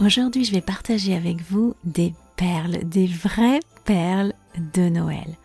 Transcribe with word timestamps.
Aujourd'hui, 0.00 0.44
je 0.44 0.52
vais 0.52 0.60
partager 0.60 1.16
avec 1.16 1.38
vous 1.50 1.74
des 1.82 2.14
perles, 2.36 2.78
des 2.84 3.08
vraies 3.08 3.58
perles 3.84 4.32
de 4.74 4.88
Noël. 4.88 5.36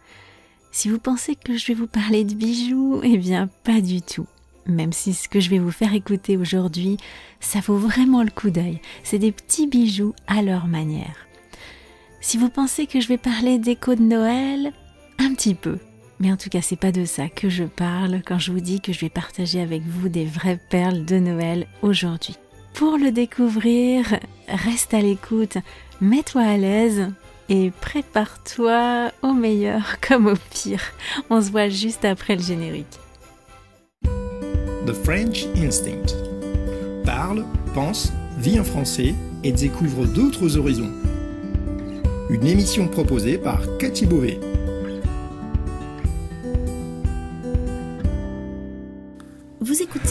Si 0.72 0.90
vous 0.90 1.00
pensez 1.00 1.36
que 1.36 1.58
je 1.58 1.66
vais 1.66 1.74
vous 1.74 1.88
parler 1.88 2.24
de 2.24 2.36
bijoux, 2.36 3.02
eh 3.04 3.18
bien 3.18 3.50
pas 3.64 3.82
du 3.82 4.04
tout. 4.04 4.28
Même 4.68 4.94
si 4.94 5.16
ce 5.16 5.28
que 5.28 5.40
je 5.40 5.50
vais 5.50 5.58
vous 5.58 5.72
faire 5.72 5.96
écouter 5.96 6.38
aujourd'hui, 6.38 6.98
ça 7.40 7.62
vaut 7.62 7.78
vraiment 7.78 8.22
le 8.22 8.30
coup 8.30 8.52
d'œil. 8.52 8.80
C'est 9.04 9.18
des 9.18 9.32
petits 9.32 9.66
bijoux 9.66 10.14
à 10.28 10.44
leur 10.44 10.68
manière. 10.68 11.28
Si 12.22 12.38
vous 12.38 12.50
pensez 12.50 12.86
que 12.86 13.02
je 13.02 13.08
vais 13.08 13.18
parler 13.18 13.58
d'écho 13.58 13.96
de 13.96 14.04
Noël, 14.04 14.72
un 15.18 15.34
petit 15.34 15.56
peu. 15.56 15.80
Mais 16.20 16.32
en 16.32 16.38
tout 16.38 16.50
cas, 16.50 16.62
c'est 16.62 16.76
pas 16.76 16.92
de 16.92 17.06
ça 17.06 17.28
que 17.28 17.50
je 17.50 17.64
parle 17.64 18.22
quand 18.24 18.38
je 18.38 18.52
vous 18.52 18.62
dis 18.62 18.82
que 18.82 18.94
je 18.94 19.00
vais 19.00 19.10
partager 19.10 19.62
avec 19.62 19.82
vous 19.82 20.10
des 20.10 20.26
vraies 20.26 20.60
perles 20.70 21.06
de 21.06 21.18
Noël 21.18 21.66
aujourd'hui. 21.82 22.38
Pour 22.74 22.98
le 22.98 23.12
découvrir, 23.12 24.06
reste 24.48 24.94
à 24.94 25.02
l'écoute, 25.02 25.58
mets-toi 26.02 26.42
à 26.42 26.58
l'aise 26.58 27.12
et 27.48 27.72
prépare-toi 27.82 29.12
au 29.22 29.34
meilleur 29.34 30.00
comme 30.08 30.28
au 30.28 30.34
pire. 30.52 30.82
On 31.30 31.42
se 31.42 31.52
voit 31.52 31.70
juste 31.70 32.04
après 32.04 32.36
le 32.36 32.42
générique. 32.42 33.00
The 34.86 34.94
French 35.04 35.46
Instinct. 35.56 36.16
Parle, 37.06 37.46
pense, 37.74 38.12
vit 38.38 38.60
en 38.60 38.64
français 38.64 39.14
et 39.44 39.52
découvre 39.52 40.06
d'autres 40.06 40.58
horizons. 40.58 40.92
Une 42.30 42.48
émission 42.48 42.88
proposée 42.88 43.38
par 43.38 43.62
Cathy 43.78 44.06
Beauvais. 44.06 44.40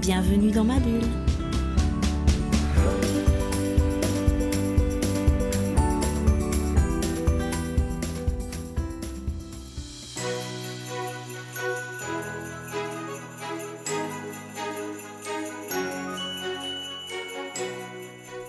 Bienvenue 0.00 0.50
dans 0.50 0.64
ma 0.64 0.78
bulle. 0.78 1.00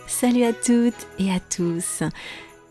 Salut 0.07 0.43
à 0.43 0.51
toutes 0.51 0.93
et 1.19 1.31
à 1.31 1.39
tous. 1.39 2.03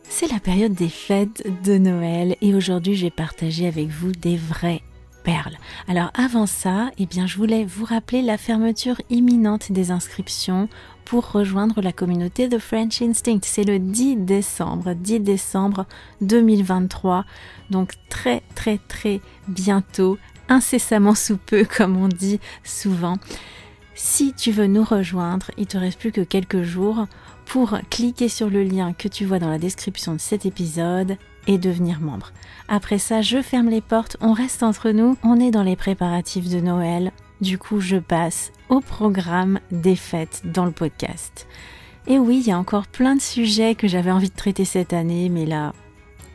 C'est 0.09 0.31
la 0.31 0.41
période 0.41 0.75
des 0.75 0.89
fêtes 0.89 1.45
de 1.65 1.79
Noël 1.79 2.37
et 2.41 2.55
aujourd'hui 2.55 2.95
je 2.95 3.07
vais 3.07 3.11
partager 3.11 3.67
avec 3.67 3.89
vous 3.89 4.13
des 4.13 4.37
alors 5.89 6.11
avant 6.15 6.47
ça, 6.47 6.91
eh 6.99 7.07
bien, 7.07 7.27
je 7.27 7.37
voulais 7.37 7.65
vous 7.65 7.85
rappeler 7.85 8.23
la 8.23 8.39
fermeture 8.39 9.01
imminente 9.11 9.73
des 9.73 9.91
inscriptions 9.91 10.69
pour 11.05 11.31
rejoindre 11.31 11.81
la 11.81 11.93
communauté 11.93 12.49
de 12.49 12.59
French 12.59 13.01
Instinct. 13.03 13.41
C'est 13.43 13.65
le 13.65 13.79
10 13.79 14.17
décembre, 14.17 14.95
10 14.95 15.21
décembre 15.21 15.87
2023. 16.21 17.25
Donc 17.71 17.93
très 18.09 18.43
très 18.55 18.79
très 18.89 19.21
bientôt, 19.49 20.19
incessamment 20.49 21.15
sous 21.15 21.37
peu 21.37 21.65
comme 21.77 21.97
on 21.97 22.09
dit 22.09 22.41
souvent. 22.65 23.17
Si 23.95 24.35
tu 24.35 24.53
veux 24.53 24.67
nous 24.67 24.85
rejoindre, 24.85 25.51
il 25.57 25.67
te 25.67 25.79
reste 25.79 25.99
plus 25.99 26.13
que 26.13 26.21
quelques 26.21 26.63
jours 26.63 27.07
pour 27.47 27.79
cliquer 27.91 28.29
sur 28.29 28.51
le 28.51 28.63
lien 28.63 28.93
que 28.93 29.09
tu 29.09 29.25
vois 29.25 29.39
dans 29.39 29.49
la 29.49 29.59
description 29.59 30.13
de 30.13 30.21
cet 30.21 30.45
épisode 30.45 31.17
devenir 31.47 32.01
membre. 32.01 32.33
Après 32.69 32.99
ça, 32.99 33.23
je 33.23 33.43
ferme 33.43 33.69
les 33.69 33.81
portes, 33.81 34.17
on 34.21 34.33
reste 34.33 34.63
entre 34.63 34.91
nous, 34.91 35.17
on 35.23 35.41
est 35.41 35.51
dans 35.51 35.63
les 35.63 35.77
préparatifs 35.77 36.49
de 36.49 36.61
Noël. 36.61 37.13
Du 37.41 37.59
coup, 37.59 37.81
je 37.81 37.97
passe 37.97 38.53
au 38.69 38.81
programme 38.81 39.61
des 39.71 39.97
fêtes 39.97 40.43
dans 40.45 40.65
le 40.65 40.73
podcast. 40.73 41.47
Et 42.07 42.19
oui, 42.19 42.43
il 42.45 42.49
y 42.49 42.53
a 42.53 42.59
encore 42.59 42.87
plein 42.87 43.17
de 43.17 43.21
sujets 43.21 43.75
que 43.75 43.89
j'avais 43.89 44.11
envie 44.11 44.31
de 44.31 44.37
traiter 44.37 44.65
cette 44.65 44.93
année, 44.93 45.29
mais 45.29 45.47
là, 45.47 45.73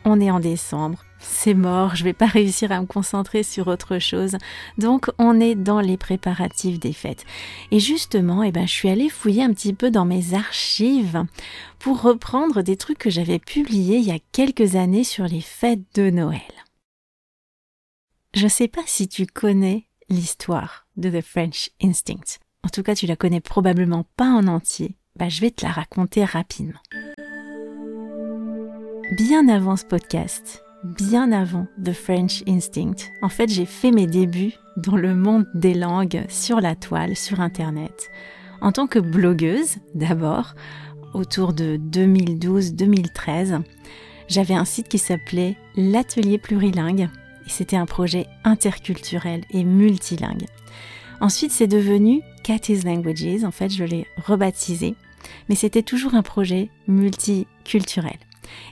on 0.04 0.20
est 0.20 0.30
en 0.30 0.40
décembre 0.40 1.04
c'est 1.22 1.54
mort, 1.54 1.96
je 1.96 2.04
vais 2.04 2.12
pas 2.12 2.26
réussir 2.38 2.72
à 2.72 2.80
me 2.80 2.86
concentrer 2.86 3.42
sur 3.42 3.68
autre 3.68 3.98
chose. 3.98 4.36
Donc 4.78 5.10
on 5.18 5.40
est 5.40 5.54
dans 5.54 5.80
les 5.80 5.96
préparatifs 5.96 6.78
des 6.78 6.92
fêtes. 6.92 7.24
Et 7.70 7.80
justement, 7.80 8.42
eh 8.42 8.52
ben, 8.52 8.66
je 8.66 8.72
suis 8.72 8.88
allée 8.88 9.08
fouiller 9.08 9.42
un 9.42 9.52
petit 9.52 9.72
peu 9.72 9.90
dans 9.90 10.04
mes 10.04 10.34
archives 10.34 11.24
pour 11.78 12.02
reprendre 12.02 12.62
des 12.62 12.76
trucs 12.76 12.98
que 12.98 13.10
j'avais 13.10 13.38
publiés 13.38 13.98
il 13.98 14.04
y 14.04 14.12
a 14.12 14.18
quelques 14.32 14.76
années 14.76 15.04
sur 15.04 15.24
les 15.24 15.40
fêtes 15.40 15.94
de 15.94 16.10
Noël. 16.10 16.40
Je 18.34 18.48
sais 18.48 18.68
pas 18.68 18.82
si 18.86 19.08
tu 19.08 19.26
connais 19.26 19.86
l'histoire 20.08 20.86
de 20.96 21.10
The 21.10 21.22
French 21.22 21.70
Instinct. 21.82 22.38
En 22.64 22.68
tout 22.68 22.82
cas, 22.82 22.94
tu 22.94 23.06
la 23.06 23.16
connais 23.16 23.40
probablement 23.40 24.06
pas 24.16 24.28
en 24.28 24.46
entier. 24.46 24.96
Bah, 25.16 25.28
je 25.28 25.40
vais 25.40 25.50
te 25.50 25.64
la 25.64 25.72
raconter 25.72 26.24
rapidement. 26.24 26.80
Bien 29.16 29.48
avant 29.48 29.76
ce 29.76 29.84
podcast, 29.84 30.64
bien 30.84 31.32
avant 31.32 31.66
The 31.82 31.92
French 31.92 32.42
Instinct. 32.48 33.10
En 33.22 33.28
fait, 33.28 33.48
j'ai 33.48 33.66
fait 33.66 33.90
mes 33.90 34.06
débuts 34.06 34.54
dans 34.76 34.96
le 34.96 35.14
monde 35.14 35.46
des 35.54 35.74
langues 35.74 36.24
sur 36.28 36.60
la 36.60 36.74
toile, 36.74 37.16
sur 37.16 37.40
Internet, 37.40 38.10
en 38.60 38.72
tant 38.72 38.86
que 38.86 38.98
blogueuse 38.98 39.76
d'abord, 39.94 40.54
autour 41.14 41.52
de 41.52 41.76
2012-2013. 41.76 43.62
J'avais 44.28 44.54
un 44.54 44.64
site 44.64 44.88
qui 44.88 44.98
s'appelait 44.98 45.56
l'Atelier 45.76 46.38
Plurilingue 46.38 47.08
c'était 47.46 47.76
un 47.76 47.86
projet 47.86 48.26
interculturel 48.44 49.42
et 49.50 49.64
multilingue. 49.64 50.46
Ensuite, 51.20 51.52
c'est 51.52 51.66
devenu 51.66 52.22
Cathy's 52.42 52.84
Languages, 52.84 53.44
en 53.44 53.50
fait, 53.50 53.70
je 53.70 53.84
l'ai 53.84 54.06
rebaptisé, 54.16 54.96
mais 55.48 55.54
c'était 55.54 55.82
toujours 55.82 56.14
un 56.14 56.22
projet 56.22 56.68
multiculturel. 56.88 58.18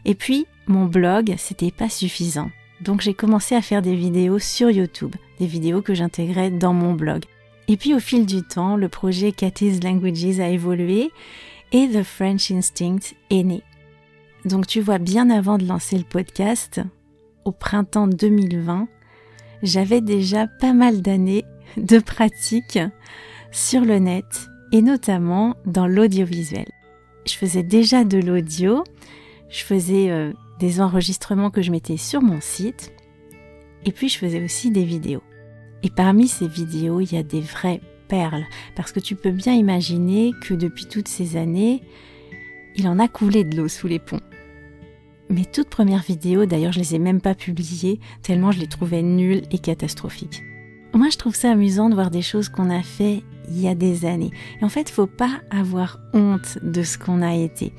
Et 0.04 0.14
puis, 0.14 0.46
mon 0.70 0.86
blog, 0.86 1.34
c'était 1.36 1.70
pas 1.70 1.88
suffisant. 1.88 2.50
Donc 2.80 3.02
j'ai 3.02 3.14
commencé 3.14 3.54
à 3.54 3.62
faire 3.62 3.82
des 3.82 3.94
vidéos 3.94 4.38
sur 4.38 4.70
YouTube, 4.70 5.14
des 5.38 5.46
vidéos 5.46 5.82
que 5.82 5.94
j'intégrais 5.94 6.50
dans 6.50 6.72
mon 6.72 6.94
blog. 6.94 7.24
Et 7.68 7.76
puis 7.76 7.94
au 7.94 8.00
fil 8.00 8.24
du 8.24 8.42
temps, 8.42 8.76
le 8.76 8.88
projet 8.88 9.32
Cathy's 9.32 9.82
Languages 9.82 10.40
a 10.40 10.48
évolué 10.48 11.10
et 11.72 11.88
The 11.88 12.02
French 12.02 12.50
Instinct 12.50 13.14
est 13.30 13.42
né. 13.42 13.62
Donc 14.44 14.66
tu 14.66 14.80
vois, 14.80 14.98
bien 14.98 15.28
avant 15.28 15.58
de 15.58 15.66
lancer 15.66 15.98
le 15.98 16.04
podcast, 16.04 16.80
au 17.44 17.52
printemps 17.52 18.06
2020, 18.06 18.88
j'avais 19.62 20.00
déjà 20.00 20.46
pas 20.46 20.72
mal 20.72 21.02
d'années 21.02 21.44
de 21.76 21.98
pratique 21.98 22.78
sur 23.52 23.82
le 23.82 23.98
net 23.98 24.48
et 24.72 24.82
notamment 24.82 25.54
dans 25.66 25.86
l'audiovisuel. 25.86 26.68
Je 27.26 27.34
faisais 27.34 27.62
déjà 27.62 28.04
de 28.04 28.18
l'audio, 28.18 28.84
je 29.50 29.62
faisais 29.62 30.10
euh, 30.10 30.32
des 30.60 30.80
enregistrements 30.80 31.50
que 31.50 31.62
je 31.62 31.72
mettais 31.72 31.96
sur 31.96 32.22
mon 32.22 32.40
site, 32.40 32.92
et 33.84 33.92
puis 33.92 34.08
je 34.08 34.18
faisais 34.18 34.44
aussi 34.44 34.70
des 34.70 34.84
vidéos. 34.84 35.22
Et 35.82 35.90
parmi 35.90 36.28
ces 36.28 36.46
vidéos, 36.46 37.00
il 37.00 37.12
y 37.12 37.16
a 37.16 37.22
des 37.22 37.40
vraies 37.40 37.80
perles, 38.08 38.44
parce 38.76 38.92
que 38.92 39.00
tu 39.00 39.16
peux 39.16 39.30
bien 39.30 39.54
imaginer 39.54 40.32
que 40.42 40.54
depuis 40.54 40.86
toutes 40.86 41.08
ces 41.08 41.36
années, 41.36 41.82
il 42.76 42.86
en 42.86 42.98
a 42.98 43.08
coulé 43.08 43.42
de 43.42 43.56
l'eau 43.56 43.68
sous 43.68 43.88
les 43.88 43.98
ponts. 43.98 44.20
Mes 45.30 45.46
toutes 45.46 45.70
premières 45.70 46.02
vidéos, 46.02 46.44
d'ailleurs, 46.44 46.72
je 46.72 46.80
les 46.80 46.94
ai 46.94 46.98
même 46.98 47.20
pas 47.20 47.34
publiées, 47.34 47.98
tellement 48.22 48.52
je 48.52 48.60
les 48.60 48.66
trouvais 48.66 49.02
nulles 49.02 49.42
et 49.50 49.58
catastrophiques. 49.58 50.42
Moi, 50.92 51.08
je 51.10 51.16
trouve 51.16 51.36
ça 51.36 51.52
amusant 51.52 51.88
de 51.88 51.94
voir 51.94 52.10
des 52.10 52.22
choses 52.22 52.48
qu'on 52.48 52.68
a 52.68 52.82
fait 52.82 53.22
il 53.50 53.60
y 53.60 53.68
a 53.68 53.74
des 53.74 54.04
années. 54.04 54.30
Et 54.60 54.64
en 54.64 54.68
fait, 54.68 54.88
faut 54.90 55.06
pas 55.06 55.40
avoir 55.50 55.98
honte 56.12 56.58
de 56.62 56.82
ce 56.82 56.98
qu'on 56.98 57.22
a 57.22 57.34
été. 57.34 57.72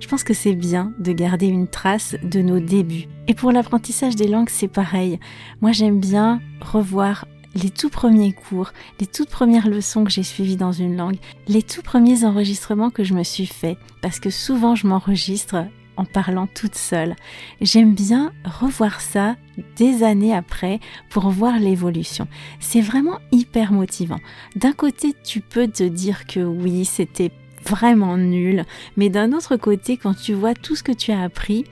Je 0.00 0.08
pense 0.08 0.24
que 0.24 0.34
c'est 0.34 0.54
bien 0.54 0.92
de 0.98 1.12
garder 1.12 1.46
une 1.46 1.68
trace 1.68 2.16
de 2.22 2.40
nos 2.40 2.60
débuts. 2.60 3.06
Et 3.26 3.34
pour 3.34 3.52
l'apprentissage 3.52 4.16
des 4.16 4.28
langues, 4.28 4.48
c'est 4.50 4.68
pareil. 4.68 5.20
Moi, 5.60 5.72
j'aime 5.72 6.00
bien 6.00 6.40
revoir 6.60 7.26
les 7.54 7.70
tout 7.70 7.90
premiers 7.90 8.32
cours, 8.32 8.72
les 9.00 9.06
toutes 9.06 9.30
premières 9.30 9.68
leçons 9.68 10.04
que 10.04 10.10
j'ai 10.10 10.22
suivies 10.22 10.56
dans 10.56 10.72
une 10.72 10.96
langue, 10.96 11.16
les 11.48 11.62
tout 11.62 11.82
premiers 11.82 12.24
enregistrements 12.24 12.90
que 12.90 13.04
je 13.04 13.14
me 13.14 13.22
suis 13.22 13.46
fait, 13.46 13.78
parce 14.02 14.20
que 14.20 14.30
souvent 14.30 14.74
je 14.74 14.86
m'enregistre 14.86 15.64
en 15.98 16.04
parlant 16.04 16.46
toute 16.46 16.76
seule. 16.76 17.14
J'aime 17.60 17.94
bien 17.94 18.32
revoir 18.44 19.00
ça 19.00 19.36
des 19.76 20.02
années 20.02 20.34
après 20.34 20.80
pour 21.10 21.28
voir 21.28 21.58
l'évolution. 21.58 22.28
C'est 22.60 22.80
vraiment 22.80 23.18
hyper 23.32 23.72
motivant. 23.72 24.20
D'un 24.56 24.72
côté, 24.72 25.14
tu 25.24 25.40
peux 25.40 25.68
te 25.68 25.82
dire 25.82 26.26
que 26.26 26.40
oui, 26.40 26.84
c'était 26.84 27.32
vraiment 27.66 28.16
nul. 28.16 28.64
Mais 28.96 29.10
d'un 29.10 29.32
autre 29.32 29.56
côté, 29.56 29.96
quand 29.96 30.14
tu 30.14 30.32
vois 30.32 30.54
tout 30.54 30.76
ce 30.76 30.82
que 30.82 30.92
tu 30.92 31.12
as 31.12 31.22
appris, 31.22 31.64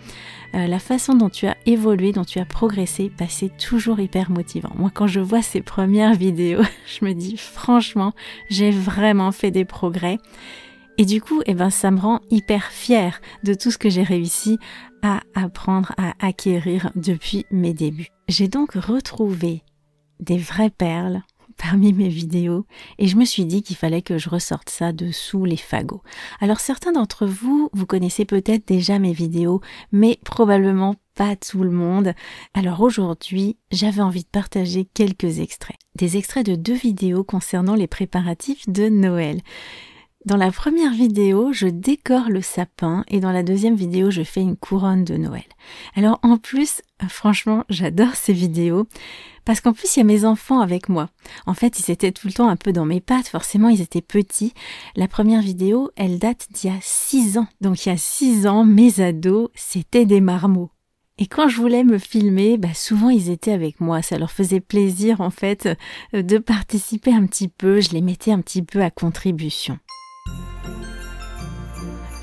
euh, 0.55 0.67
la 0.67 0.79
façon 0.79 1.15
dont 1.15 1.29
tu 1.29 1.47
as 1.47 1.57
évolué, 1.67 2.13
dont 2.13 2.25
tu 2.25 2.39
as 2.39 2.45
progressé, 2.45 3.11
bah, 3.19 3.27
c'est 3.29 3.57
toujours 3.57 4.01
hyper 4.01 4.31
motivant. 4.31 4.73
Moi, 4.77 4.91
quand 4.93 5.07
je 5.07 5.21
vois 5.21 5.43
ces 5.43 5.61
premières 5.61 6.15
vidéos, 6.27 6.63
je 6.87 7.05
me 7.05 7.13
dis 7.13 7.37
franchement, 7.37 8.13
j'ai 8.51 8.71
vraiment 8.71 9.33
fait 9.33 9.51
des 9.51 9.65
progrès. 9.65 10.19
Et 10.99 11.05
du 11.05 11.21
coup, 11.21 11.43
eh 11.47 11.55
ben, 11.55 11.71
ça 11.71 11.91
me 11.91 12.01
rend 12.01 12.21
hyper 12.31 12.71
fière 12.71 13.21
de 13.43 13.53
tout 13.53 13.71
ce 13.71 13.79
que 13.79 13.91
j'ai 13.91 14.03
réussi 14.03 14.59
à 15.03 15.21
apprendre, 15.35 15.93
à 15.99 16.15
acquérir 16.27 16.91
depuis 16.97 17.45
mes 17.51 17.75
débuts. 17.75 18.09
J'ai 18.29 18.49
donc 18.49 18.73
retrouvé 18.73 19.63
des 20.21 20.39
vraies 20.39 20.71
perles 20.71 21.23
parmi 21.59 21.93
mes 21.93 22.09
vidéos 22.09 22.67
et 22.99 23.07
je 23.07 23.17
me 23.17 23.25
suis 23.25 23.45
dit 23.45 23.63
qu'il 23.63 23.77
fallait 23.77 24.03
que 24.03 24.19
je 24.19 24.29
ressorte 24.29 24.71
ça 24.71 24.93
de 24.93 25.11
sous 25.11 25.45
les 25.45 25.57
fagots. 25.57 26.03
Alors 26.41 26.61
certains 26.61 26.93
d'entre 26.93 27.27
vous, 27.27 27.71
vous 27.73 27.87
connaissez 27.87 28.25
peut-être 28.25 28.67
déjà 28.67 28.99
mes 28.99 29.13
vidéos, 29.13 29.61
mais 29.93 30.19
probablement 30.25 30.97
pas 31.15 31.37
tout 31.37 31.63
le 31.63 31.71
monde. 31.71 32.15
Alors 32.55 32.81
aujourd'hui, 32.81 33.57
j'avais 33.71 34.03
envie 34.03 34.25
de 34.25 34.29
partager 34.29 34.85
quelques 34.85 35.41
extraits. 35.41 35.79
Des 35.95 36.17
extraits 36.17 36.47
de 36.47 36.57
deux 36.57 36.75
vidéos 36.75 37.25
concernant 37.25 37.75
les 37.75 37.87
préparatifs 37.87 38.69
de 38.69 38.89
Noël. 38.89 39.41
Dans 40.27 40.37
la 40.37 40.51
première 40.51 40.93
vidéo, 40.93 41.53
je 41.53 41.69
décore 41.69 42.31
le 42.31 42.41
sapin 42.41 43.05
et 43.07 43.21
dans 43.21 43.31
la 43.31 43.45
deuxième 43.45 43.77
vidéo, 43.77 44.11
je 44.11 44.25
fais 44.25 44.41
une 44.41 44.57
couronne 44.57 45.05
de 45.05 45.17
Noël. 45.17 45.45
Alors 45.95 46.19
en 46.25 46.37
plus, 46.37 46.83
franchement, 47.09 47.63
j'adore 47.69 48.17
ces 48.17 48.33
vidéos 48.33 48.89
parce 49.45 49.61
qu'en 49.61 49.73
plus, 49.73 49.95
il 49.95 50.01
y 50.01 50.03
a 50.03 50.05
mes 50.05 50.25
enfants 50.25 50.59
avec 50.59 50.89
moi. 50.89 51.11
En 51.47 51.55
fait, 51.55 51.79
ils 51.79 51.93
étaient 51.93 52.11
tout 52.11 52.27
le 52.27 52.33
temps 52.33 52.49
un 52.49 52.57
peu 52.57 52.73
dans 52.73 52.85
mes 52.85 53.01
pattes, 53.01 53.29
forcément, 53.29 53.69
ils 53.69 53.81
étaient 53.81 54.03
petits. 54.03 54.53
La 54.97 55.07
première 55.07 55.43
vidéo, 55.43 55.93
elle 55.95 56.19
date 56.19 56.49
d'il 56.51 56.73
y 56.73 56.75
a 56.75 56.79
six 56.81 57.39
ans. 57.39 57.47
Donc 57.61 57.87
il 57.87 57.91
y 57.91 57.93
a 57.93 57.97
six 57.97 58.49
ans, 58.49 58.65
mes 58.65 58.99
ados, 58.99 59.51
c'était 59.55 60.07
des 60.07 60.21
marmots. 60.21 60.73
Et 61.19 61.29
quand 61.29 61.47
je 61.49 61.61
voulais 61.61 61.85
me 61.85 61.99
filmer, 61.99 62.59
bah 62.59 62.75
souvent 62.75 63.11
ils 63.11 63.31
étaient 63.31 63.53
avec 63.53 63.81
moi. 63.81 64.03
Ça 64.03 64.19
leur 64.19 64.33
faisait 64.33 64.59
plaisir 64.59 65.21
en 65.21 65.31
fait 65.31 65.69
de 66.13 66.39
participer 66.39 67.15
un 67.15 67.27
petit 67.27 67.47
peu. 67.47 67.81
Je 67.81 67.91
les 67.91 68.03
mettais 68.03 68.33
un 68.33 68.41
petit 68.41 68.63
peu 68.63 68.83
à 68.83 68.91
contribution. 68.91 69.79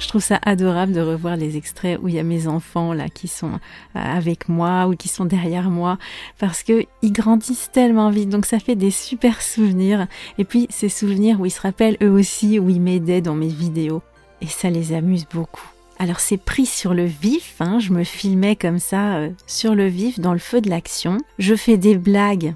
Je 0.04 0.10
trouve 0.10 0.22
ça 0.22 0.40
adorable 0.44 0.92
de 0.92 1.00
revoir 1.00 1.38
les 1.38 1.56
extraits 1.56 1.98
où 2.02 2.10
il 2.10 2.16
y 2.16 2.20
a 2.20 2.24
mes 2.24 2.48
enfants 2.48 2.94
là 2.94 3.08
qui 3.08 3.28
sont 3.28 3.54
euh, 3.54 3.58
avec 3.94 4.50
moi 4.50 4.86
ou 4.88 4.96
qui 4.96 5.08
sont 5.08 5.24
derrière 5.26 5.70
moi 5.70 5.98
parce 6.40 6.62
que 6.62 6.86
ils 7.02 7.14
grandissent 7.14 7.72
tellement 7.72 8.10
vite. 8.10 8.30
Donc 8.30 8.46
ça 8.46 8.60
fait 8.60 8.76
des 8.76 8.92
super 8.92 9.42
souvenirs. 9.42 10.08
Et 10.38 10.44
puis 10.44 10.68
ces 10.70 10.90
souvenirs 10.90 11.40
où 11.40 11.46
ils 11.46 11.52
se 11.52 11.62
rappellent 11.62 11.98
eux 12.04 12.12
aussi 12.12 12.60
où 12.60 12.70
ils 12.70 12.82
m'aidaient 12.82 13.22
dans 13.22 13.34
mes 13.34 13.48
vidéos. 13.48 14.04
Et 14.42 14.48
ça 14.48 14.70
les 14.70 14.94
amuse 14.94 15.26
beaucoup. 15.34 15.68
Alors 15.98 16.20
c'est 16.20 16.38
pris 16.38 16.66
sur 16.66 16.94
le 16.94 17.06
vif, 17.06 17.56
hein, 17.62 17.80
je 17.80 17.94
me 17.94 18.04
filmais 18.04 18.58
comme 18.58 18.80
ça 18.80 19.16
euh, 19.16 19.30
sur 19.48 19.74
le 19.74 19.88
vif 19.88 20.20
dans 20.20 20.34
le 20.34 20.40
feu 20.40 20.60
de 20.60 20.70
l'action. 20.70 21.18
Je 21.40 21.56
fais 21.56 21.78
des 21.78 21.98
blagues 21.98 22.54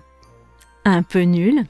un 0.83 1.01
peu 1.01 1.21
nulles. 1.21 1.65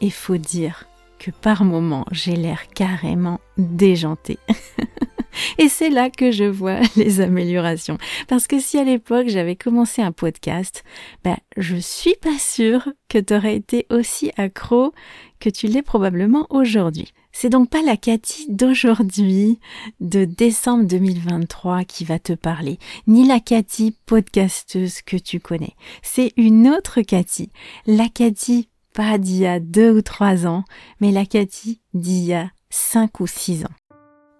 Et 0.00 0.08
faut 0.08 0.38
dire 0.38 0.86
que 1.20 1.30
par 1.30 1.64
moments 1.64 2.06
j'ai 2.10 2.34
l'air 2.34 2.66
carrément 2.74 3.38
déjanté. 3.58 4.38
Et 5.58 5.68
c'est 5.68 5.90
là 5.90 6.10
que 6.10 6.32
je 6.32 6.44
vois 6.44 6.80
les 6.96 7.20
améliorations. 7.20 7.98
Parce 8.26 8.46
que 8.46 8.58
si 8.58 8.78
à 8.78 8.84
l'époque 8.84 9.28
j'avais 9.28 9.54
commencé 9.54 10.02
un 10.02 10.10
podcast, 10.10 10.82
ben, 11.22 11.36
je 11.56 11.76
suis 11.76 12.16
pas 12.20 12.38
sûre 12.38 12.88
que 13.08 13.18
tu 13.18 13.34
aurais 13.34 13.54
été 13.54 13.86
aussi 13.90 14.32
accro 14.36 14.92
que 15.38 15.50
tu 15.50 15.66
l'es 15.66 15.82
probablement 15.82 16.46
aujourd'hui. 16.50 17.12
C'est 17.32 17.48
donc 17.48 17.70
pas 17.70 17.82
la 17.82 17.96
Cathy 17.96 18.46
d'aujourd'hui, 18.48 19.60
de 20.00 20.24
décembre 20.24 20.84
2023 20.84 21.84
qui 21.84 22.04
va 22.04 22.18
te 22.18 22.32
parler, 22.32 22.78
ni 23.06 23.26
la 23.26 23.40
Cathy 23.40 23.96
podcasteuse 24.06 25.02
que 25.02 25.16
tu 25.16 25.38
connais. 25.38 25.74
C'est 26.02 26.32
une 26.36 26.68
autre 26.68 27.02
Cathy. 27.02 27.50
La 27.86 28.08
Cathy 28.08 28.68
pas 28.94 29.18
d'il 29.18 29.38
y 29.38 29.46
a 29.46 29.60
deux 29.60 29.96
ou 29.96 30.02
trois 30.02 30.46
ans, 30.46 30.64
mais 31.00 31.12
la 31.12 31.26
Cathy 31.26 31.80
d'il 31.94 32.24
y 32.24 32.34
a 32.34 32.50
cinq 32.70 33.20
ou 33.20 33.26
six 33.26 33.64
ans. 33.64 33.74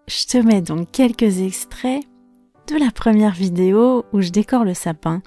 Je 0.09 0.27
te 0.27 0.39
mets 0.39 0.63
donc 0.63 0.91
quelques 0.91 1.41
extraits 1.41 2.03
de 2.67 2.77
la 2.77 2.91
première 2.91 3.33
vidéo 3.33 4.05
où 4.13 4.21
je 4.21 4.31
décore 4.31 4.65
le 4.65 4.75
sapin. 4.75 5.23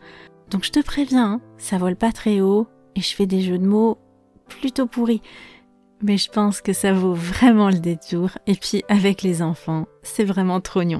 Donc 0.49 0.63
je 0.63 0.71
te 0.71 0.81
préviens, 0.81 1.33
hein, 1.33 1.41
ça 1.57 1.77
vole 1.77 1.95
pas 1.95 2.11
très 2.11 2.41
haut 2.41 2.67
et 2.95 3.01
je 3.01 3.15
fais 3.15 3.25
des 3.25 3.41
jeux 3.41 3.57
de 3.57 3.65
mots 3.65 3.97
plutôt 4.47 4.87
pourris. 4.87 5.21
Mais 6.01 6.17
je 6.17 6.29
pense 6.29 6.61
que 6.61 6.73
ça 6.73 6.93
vaut 6.93 7.13
vraiment 7.13 7.69
le 7.69 7.79
détour. 7.79 8.31
Et 8.45 8.55
puis 8.55 8.83
avec 8.89 9.21
les 9.21 9.41
enfants, 9.41 9.87
c'est 10.03 10.25
vraiment 10.25 10.59
trognon. 10.59 10.99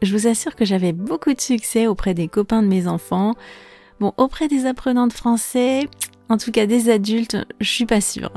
Je 0.00 0.16
vous 0.16 0.26
assure 0.26 0.54
que 0.54 0.64
j'avais 0.64 0.92
beaucoup 0.92 1.34
de 1.34 1.40
succès 1.40 1.86
auprès 1.86 2.14
des 2.14 2.28
copains 2.28 2.62
de 2.62 2.68
mes 2.68 2.86
enfants. 2.86 3.34
Bon, 4.00 4.12
auprès 4.16 4.48
des 4.48 4.64
apprenants 4.64 5.08
de 5.08 5.12
français, 5.12 5.88
en 6.28 6.36
tout 6.36 6.52
cas 6.52 6.66
des 6.66 6.90
adultes, 6.90 7.36
je 7.60 7.68
suis 7.68 7.86
pas 7.86 8.00
sûre. 8.00 8.32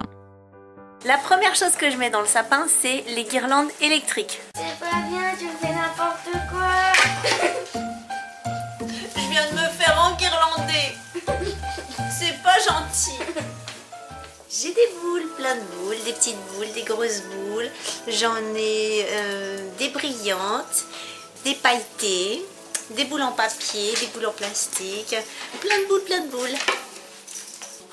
La 1.06 1.18
première 1.18 1.56
chose 1.56 1.72
que 1.72 1.90
je 1.90 1.98
mets 1.98 2.12
dans 2.12 2.22
le 2.22 2.28
sapin, 2.28 2.68
c'est 2.68 3.04
les 3.16 3.24
guirlandes 3.24 3.70
électriques. 3.82 4.40
C'est 4.56 4.80
pas 4.80 4.98
bien, 5.10 5.32
tu 5.38 5.48
fais 5.60 5.74
n'importe 5.74 6.30
quoi. 6.52 6.70
je 9.16 9.30
viens 9.32 9.48
de 9.50 9.54
me 9.54 9.70
faire 9.70 10.00
enguirlander. 10.00 10.96
c'est 12.20 12.42
pas 12.44 12.60
gentil. 12.60 13.18
J'ai 14.48 14.70
des 14.70 14.90
boules, 15.02 15.28
plein 15.38 15.56
de 15.56 15.62
boules, 15.62 16.04
des 16.06 16.14
petites 16.14 16.38
boules, 16.54 16.72
des 16.76 16.84
grosses 16.84 17.24
boules. 17.24 17.70
J'en 18.08 18.38
ai 18.56 19.06
euh, 19.10 19.58
des 19.80 19.90
brillantes, 19.90 20.86
des 21.44 21.56
pailletées, 21.56 22.46
des 22.92 23.06
boules 23.06 23.24
en 23.24 23.32
papier, 23.32 23.94
des 24.00 24.08
boules 24.14 24.28
en 24.28 24.34
plastique. 24.34 25.16
Plein 25.62 25.80
de 25.80 25.88
boules, 25.88 26.04
plein 26.04 26.22
de 26.22 26.30
boules 26.30 26.58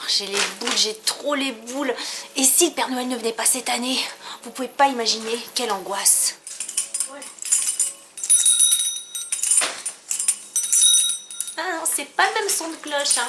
j'ai 0.07 0.27
les 0.27 0.39
boules, 0.61 0.77
j'ai 0.77 0.95
trop 0.95 1.35
les 1.35 1.53
boules. 1.53 1.95
Et 2.37 2.45
si 2.45 2.69
le 2.69 2.75
Père 2.75 2.89
Noël 2.89 3.09
ne 3.09 3.17
venait 3.17 3.33
pas 3.33 3.45
cette 3.45 3.69
année 3.69 3.99
Vous 4.43 4.51
pouvez 4.51 4.69
pas 4.69 4.89
imaginer 4.89 5.39
quelle 5.55 5.73
angoisse. 5.73 6.37
Ah 11.57 11.73
non, 11.73 11.83
c'est 11.93 12.05
pas 12.05 12.25
le 12.29 12.35
même 12.35 12.49
son 12.49 12.69
de 12.69 12.77
cloche. 12.77 13.19
Hein. 13.19 13.29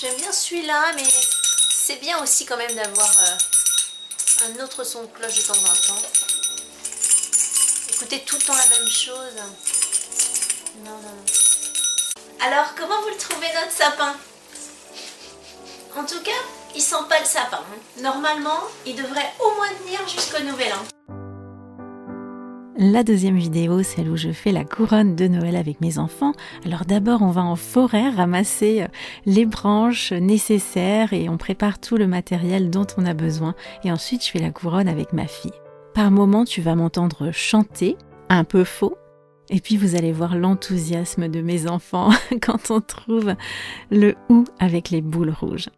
J'aime 0.00 0.16
bien 0.16 0.32
celui-là, 0.32 0.92
mais 0.96 1.06
c'est 1.06 2.00
bien 2.00 2.20
aussi 2.20 2.44
quand 2.44 2.56
même 2.56 2.74
d'avoir 2.74 3.10
euh, 3.20 4.46
un 4.46 4.64
autre 4.64 4.82
son 4.82 5.02
de 5.02 5.06
cloche 5.06 5.36
de 5.36 5.42
temps 5.42 5.52
en 5.52 5.94
temps. 5.94 6.02
Écoutez 7.88 8.24
tout 8.24 8.34
le 8.34 8.42
temps 8.42 8.56
la 8.56 8.66
même 8.66 8.88
chose. 8.88 9.32
Non, 10.78 10.90
non, 10.90 11.02
non. 11.02 11.24
Alors, 12.44 12.74
comment 12.76 13.00
vous 13.02 13.10
le 13.10 13.18
trouvez 13.18 13.46
notre 13.54 13.70
sapin? 13.70 14.16
En 15.96 16.04
tout 16.04 16.20
cas, 16.24 16.30
il 16.74 16.80
sent 16.80 17.04
pas 17.08 17.20
le 17.20 17.24
sapin. 17.24 17.58
Hein. 17.58 18.02
Normalement, 18.02 18.58
il 18.84 18.96
devrait 18.96 19.30
au 19.38 19.54
moins 19.54 19.68
tenir 19.80 20.00
jusqu'au 20.08 20.42
nouvel 20.42 20.72
an. 20.72 20.82
La 22.76 23.04
deuxième 23.04 23.36
vidéo, 23.36 23.84
celle 23.84 24.08
où 24.08 24.16
je 24.16 24.32
fais 24.32 24.50
la 24.50 24.64
couronne 24.64 25.14
de 25.14 25.28
Noël 25.28 25.54
avec 25.54 25.80
mes 25.80 25.98
enfants. 25.98 26.32
Alors 26.64 26.84
d'abord, 26.84 27.22
on 27.22 27.30
va 27.30 27.42
en 27.42 27.54
forêt 27.54 28.10
ramasser 28.10 28.82
euh, 28.82 28.88
les 29.24 29.46
branches 29.46 30.10
nécessaires 30.10 31.12
et 31.12 31.28
on 31.28 31.36
prépare 31.36 31.78
tout 31.78 31.96
le 31.96 32.08
matériel 32.08 32.70
dont 32.70 32.88
on 32.96 33.06
a 33.06 33.14
besoin. 33.14 33.54
Et 33.84 33.92
ensuite, 33.92 34.26
je 34.26 34.32
fais 34.32 34.40
la 34.40 34.50
couronne 34.50 34.88
avec 34.88 35.12
ma 35.12 35.28
fille. 35.28 35.52
Par 35.94 36.10
moment, 36.10 36.44
tu 36.44 36.60
vas 36.60 36.74
m'entendre 36.74 37.30
chanter, 37.30 37.96
un 38.30 38.42
peu 38.42 38.64
faux, 38.64 38.96
et 39.52 39.60
puis 39.60 39.76
vous 39.76 39.94
allez 39.94 40.12
voir 40.12 40.34
l'enthousiasme 40.34 41.28
de 41.28 41.42
mes 41.42 41.68
enfants 41.68 42.10
quand 42.42 42.70
on 42.70 42.80
trouve 42.80 43.34
le 43.90 44.16
hou 44.28 44.44
avec 44.58 44.90
les 44.90 45.02
boules 45.02 45.34
rouges. 45.38 45.68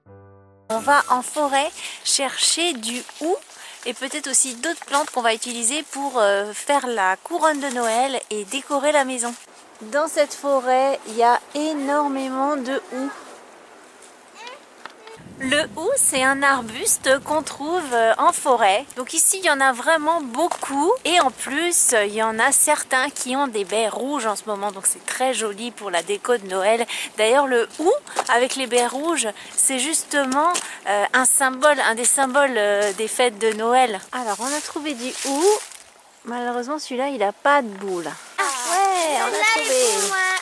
On 0.70 0.78
va 0.78 1.02
en 1.10 1.20
forêt 1.20 1.68
chercher 2.04 2.72
du 2.72 3.02
hou 3.20 3.36
et 3.84 3.92
peut-être 3.92 4.30
aussi 4.30 4.54
d'autres 4.54 4.84
plantes 4.86 5.10
qu'on 5.10 5.20
va 5.20 5.34
utiliser 5.34 5.82
pour 5.90 6.18
euh, 6.18 6.52
faire 6.54 6.86
la 6.86 7.16
couronne 7.16 7.60
de 7.60 7.74
Noël 7.74 8.20
et 8.30 8.44
décorer 8.44 8.92
la 8.92 9.04
maison. 9.04 9.34
Dans 9.92 10.06
cette 10.06 10.32
forêt, 10.32 10.98
il 11.08 11.16
y 11.16 11.22
a 11.22 11.40
énormément 11.54 12.56
de 12.56 12.80
hou. 12.94 13.10
Le 15.40 15.62
hou, 15.76 15.90
c'est 15.96 16.22
un 16.22 16.42
arbuste 16.44 17.18
qu'on 17.24 17.42
trouve 17.42 17.92
euh, 17.92 18.14
en 18.18 18.32
forêt. 18.32 18.84
Donc 18.96 19.14
ici, 19.14 19.38
il 19.38 19.44
y 19.44 19.50
en 19.50 19.60
a 19.60 19.72
vraiment 19.72 20.20
beaucoup. 20.20 20.92
Et 21.04 21.20
en 21.20 21.30
plus, 21.32 21.94
il 22.06 22.14
y 22.14 22.22
en 22.22 22.38
a 22.38 22.52
certains 22.52 23.10
qui 23.10 23.34
ont 23.34 23.48
des 23.48 23.64
baies 23.64 23.88
rouges 23.88 24.26
en 24.26 24.36
ce 24.36 24.44
moment. 24.46 24.70
Donc 24.70 24.86
c'est 24.86 25.04
très 25.04 25.34
joli 25.34 25.72
pour 25.72 25.90
la 25.90 26.02
déco 26.02 26.36
de 26.36 26.46
Noël. 26.46 26.86
D'ailleurs, 27.18 27.48
le 27.48 27.68
hou 27.80 27.90
avec 28.28 28.54
les 28.54 28.68
baies 28.68 28.86
rouges, 28.86 29.26
c'est 29.56 29.80
justement 29.80 30.52
euh, 30.88 31.04
un 31.12 31.24
symbole, 31.24 31.80
un 31.80 31.96
des 31.96 32.04
symboles 32.04 32.54
euh, 32.56 32.92
des 32.92 33.08
fêtes 33.08 33.38
de 33.38 33.52
Noël. 33.54 34.00
Alors, 34.12 34.36
on 34.38 34.46
a 34.46 34.60
trouvé 34.60 34.94
du 34.94 35.12
hou. 35.26 35.44
Malheureusement, 36.26 36.78
celui-là, 36.78 37.08
il 37.08 37.18
n'a 37.18 37.32
pas 37.32 37.60
de 37.60 37.68
boule. 37.68 38.08
Ah 38.38 38.42
ouais, 38.70 39.18
on 39.20 39.26
a 39.26 39.62
trouvé. 39.62 40.33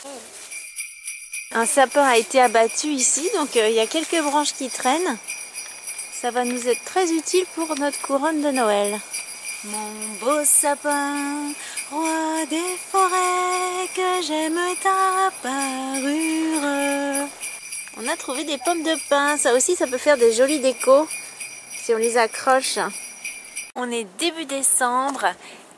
Un 1.55 1.67
sapin 1.67 2.05
a 2.05 2.17
été 2.17 2.41
abattu 2.41 2.89
ici, 2.89 3.29
donc 3.37 3.57
euh, 3.57 3.69
il 3.69 3.75
y 3.75 3.81
a 3.81 3.87
quelques 3.87 4.23
branches 4.23 4.55
qui 4.55 4.71
traînent. 4.71 5.19
Ça 6.13 6.31
va 6.31 6.45
nous 6.45 6.67
être 6.67 6.83
très 6.85 7.13
utile 7.13 7.45
pour 7.55 7.79
notre 7.79 8.01
couronne 8.01 8.41
de 8.41 8.51
Noël. 8.51 8.99
Mon 9.65 9.91
beau 10.21 10.45
sapin, 10.45 11.53
roi 11.91 12.47
des 12.49 12.77
forêts, 12.91 13.87
que 13.95 14.27
j'aime 14.27 14.59
ta 14.83 15.31
parure. 15.43 17.29
On 17.99 18.09
a 18.09 18.17
trouvé 18.17 18.45
des 18.45 18.57
pommes 18.57 18.83
de 18.83 18.97
pin, 19.11 19.37
ça 19.37 19.53
aussi 19.55 19.77
ça 19.77 19.87
peut 19.87 19.99
faire 19.99 20.17
des 20.17 20.33
jolies 20.33 20.61
décos 20.61 21.07
si 21.77 21.93
on 21.93 21.99
les 21.99 22.17
accroche. 22.17 22.79
On 23.77 23.91
est 23.91 24.07
début 24.19 24.47
décembre 24.47 25.27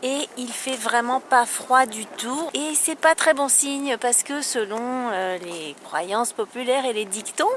et 0.04 0.28
il 0.36 0.52
fait 0.52 0.76
vraiment 0.76 1.18
pas 1.18 1.46
froid 1.46 1.86
du 1.86 2.04
tout. 2.04 2.50
Et 2.52 2.74
c'est 2.74 2.94
pas 2.94 3.14
très 3.14 3.32
bon 3.32 3.48
signe 3.48 3.96
parce 3.96 4.22
que 4.22 4.42
selon 4.42 4.78
euh, 5.12 5.38
les 5.38 5.74
croyances 5.82 6.32
populaires 6.32 6.84
et 6.84 6.92
les 6.92 7.06
dictons 7.06 7.48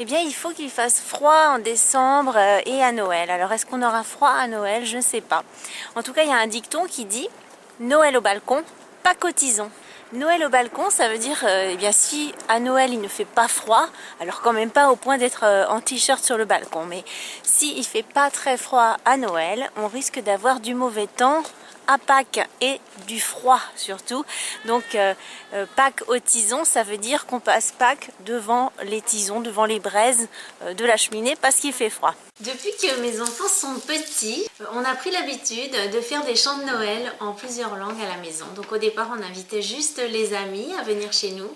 eh 0.00 0.04
bien 0.04 0.18
il 0.18 0.34
faut 0.34 0.50
qu'il 0.50 0.68
fasse 0.68 1.00
froid 1.00 1.50
en 1.50 1.58
décembre 1.60 2.34
euh, 2.36 2.60
et 2.66 2.82
à 2.82 2.90
Noël. 2.90 3.30
Alors 3.30 3.52
est-ce 3.52 3.64
qu'on 3.64 3.82
aura 3.82 4.02
froid 4.02 4.30
à 4.30 4.48
Noël? 4.48 4.84
Je 4.84 4.96
ne 4.96 5.02
sais 5.02 5.20
pas. 5.20 5.44
En 5.94 6.02
tout 6.02 6.12
cas 6.12 6.24
il 6.24 6.28
y 6.28 6.32
a 6.32 6.38
un 6.38 6.48
dicton 6.48 6.84
qui 6.86 7.04
dit 7.04 7.28
Noël 7.78 8.16
au 8.16 8.20
balcon 8.20 8.62
pas 9.04 9.14
cotisons 9.14 9.70
Noël 10.12 10.44
au 10.44 10.50
balcon, 10.50 10.90
ça 10.90 11.08
veut 11.08 11.16
dire, 11.16 11.42
euh, 11.44 11.70
eh 11.72 11.76
bien, 11.78 11.90
si 11.90 12.34
à 12.46 12.60
Noël 12.60 12.92
il 12.92 13.00
ne 13.00 13.08
fait 13.08 13.24
pas 13.24 13.48
froid, 13.48 13.86
alors 14.20 14.42
quand 14.42 14.52
même 14.52 14.68
pas 14.70 14.90
au 14.90 14.96
point 14.96 15.16
d'être 15.16 15.42
en 15.70 15.80
t-shirt 15.80 16.22
sur 16.22 16.36
le 16.36 16.44
balcon, 16.44 16.84
mais 16.84 17.02
si 17.42 17.72
il 17.78 17.82
fait 17.82 18.02
pas 18.02 18.28
très 18.28 18.58
froid 18.58 18.98
à 19.06 19.16
Noël, 19.16 19.70
on 19.78 19.88
risque 19.88 20.20
d'avoir 20.20 20.60
du 20.60 20.74
mauvais 20.74 21.06
temps 21.06 21.42
à 21.86 21.98
Pâques 21.98 22.40
et 22.60 22.80
du 23.06 23.20
froid 23.20 23.60
surtout. 23.76 24.24
Donc 24.66 24.94
euh, 24.94 25.14
euh, 25.54 25.66
Pâques 25.76 26.02
au 26.08 26.18
tison, 26.18 26.64
ça 26.64 26.82
veut 26.82 26.98
dire 26.98 27.26
qu'on 27.26 27.40
passe 27.40 27.72
Pâques 27.78 28.10
devant 28.20 28.72
les 28.84 29.00
tisons, 29.00 29.40
devant 29.40 29.64
les 29.64 29.80
braises 29.80 30.28
euh, 30.62 30.74
de 30.74 30.84
la 30.84 30.96
cheminée 30.96 31.36
parce 31.40 31.56
qu'il 31.56 31.72
fait 31.72 31.90
froid. 31.90 32.14
Depuis 32.40 32.70
que 32.80 33.00
mes 33.00 33.20
enfants 33.20 33.48
sont 33.48 33.78
petits, 33.80 34.46
on 34.74 34.84
a 34.84 34.94
pris 34.94 35.10
l'habitude 35.10 35.72
de 35.92 36.00
faire 36.00 36.24
des 36.24 36.34
chants 36.34 36.58
de 36.58 36.64
Noël 36.64 37.12
en 37.20 37.32
plusieurs 37.32 37.76
langues 37.76 38.00
à 38.00 38.08
la 38.08 38.20
maison. 38.22 38.46
Donc 38.56 38.72
au 38.72 38.78
départ, 38.78 39.10
on 39.16 39.22
invitait 39.22 39.62
juste 39.62 40.00
les 40.10 40.34
amis 40.34 40.72
à 40.78 40.82
venir 40.82 41.12
chez 41.12 41.32
nous. 41.32 41.50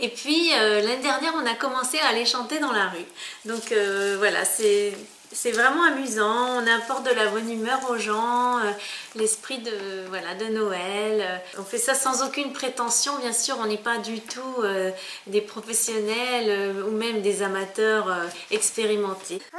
Et 0.00 0.08
puis 0.08 0.50
l'année 0.50 0.96
dernière, 0.96 1.32
on 1.36 1.46
a 1.46 1.54
commencé 1.54 1.98
à 2.00 2.12
les 2.12 2.26
chanter 2.26 2.58
dans 2.58 2.72
la 2.72 2.88
rue. 2.88 3.06
Donc 3.46 3.72
voilà, 4.18 4.44
c'est 4.44 4.92
c'est 5.36 5.52
vraiment 5.52 5.84
amusant, 5.84 6.62
on 6.62 6.66
apporte 6.66 7.04
de 7.04 7.14
la 7.14 7.28
bonne 7.28 7.50
humeur 7.50 7.78
aux 7.90 7.98
gens, 7.98 8.58
euh, 8.58 8.72
l'esprit 9.16 9.58
de, 9.58 10.06
voilà, 10.08 10.34
de 10.34 10.46
Noël. 10.46 11.20
Euh, 11.20 11.36
on 11.58 11.62
fait 11.62 11.78
ça 11.78 11.94
sans 11.94 12.26
aucune 12.26 12.54
prétention, 12.54 13.18
bien 13.18 13.34
sûr, 13.34 13.56
on 13.60 13.66
n'est 13.66 13.76
pas 13.76 13.98
du 13.98 14.20
tout 14.20 14.62
euh, 14.62 14.90
des 15.26 15.42
professionnels 15.42 16.74
ou 16.86 16.90
même 16.90 17.20
des 17.20 17.42
amateurs 17.42 18.10
expérimentés. 18.50 19.42
Oh, 19.52 19.58